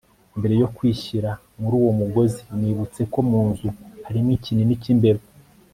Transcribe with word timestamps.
mbere 0.39 0.55
yo 0.61 0.67
kwishyira 0.75 1.29
muri 1.59 1.73
uwo 1.79 1.91
mugozi 1.99 2.41
nibutse 2.59 3.01
ko 3.11 3.19
munzu 3.29 3.67
harimo 4.05 4.29
ikinini 4.37 4.81
cyimbeba 4.83 5.23